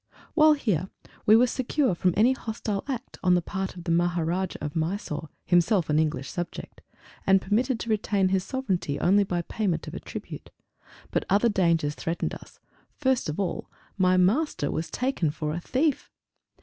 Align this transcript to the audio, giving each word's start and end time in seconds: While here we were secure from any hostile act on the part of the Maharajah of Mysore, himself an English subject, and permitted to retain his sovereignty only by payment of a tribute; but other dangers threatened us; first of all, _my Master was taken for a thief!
While 0.33 0.53
here 0.53 0.89
we 1.27 1.35
were 1.35 1.45
secure 1.45 1.93
from 1.93 2.15
any 2.17 2.33
hostile 2.33 2.83
act 2.87 3.19
on 3.21 3.35
the 3.35 3.41
part 3.43 3.75
of 3.75 3.83
the 3.83 3.91
Maharajah 3.91 4.57
of 4.59 4.75
Mysore, 4.75 5.29
himself 5.45 5.91
an 5.91 5.99
English 5.99 6.27
subject, 6.27 6.81
and 7.27 7.39
permitted 7.39 7.79
to 7.81 7.89
retain 7.91 8.29
his 8.29 8.43
sovereignty 8.43 8.99
only 8.99 9.23
by 9.23 9.43
payment 9.43 9.87
of 9.87 9.93
a 9.93 9.99
tribute; 9.99 10.49
but 11.11 11.23
other 11.29 11.49
dangers 11.49 11.93
threatened 11.93 12.33
us; 12.33 12.59
first 12.97 13.29
of 13.29 13.39
all, 13.39 13.69
_my 13.99 14.19
Master 14.19 14.71
was 14.71 14.89
taken 14.89 15.29
for 15.29 15.53
a 15.53 15.59
thief! 15.59 16.09